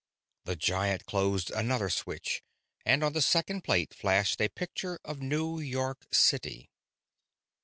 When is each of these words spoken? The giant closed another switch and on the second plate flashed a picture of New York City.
The 0.45 0.55
giant 0.55 1.05
closed 1.05 1.51
another 1.51 1.87
switch 1.91 2.41
and 2.87 3.03
on 3.03 3.13
the 3.13 3.21
second 3.21 3.63
plate 3.63 3.93
flashed 3.93 4.41
a 4.41 4.49
picture 4.49 4.99
of 5.05 5.21
New 5.21 5.59
York 5.59 6.07
City. 6.11 6.71